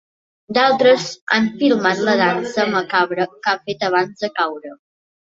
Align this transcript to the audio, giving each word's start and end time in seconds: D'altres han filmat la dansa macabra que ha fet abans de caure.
D'altres 0.57 1.03
han 1.35 1.49
filmat 1.59 2.01
la 2.07 2.15
dansa 2.21 2.65
macabra 2.71 3.27
que 3.35 3.53
ha 3.53 3.61
fet 3.67 3.85
abans 3.89 4.25
de 4.25 4.31
caure. 4.41 4.73